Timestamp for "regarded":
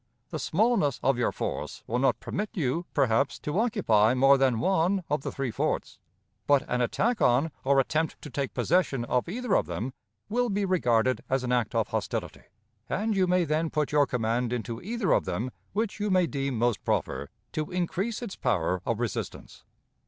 10.65-11.21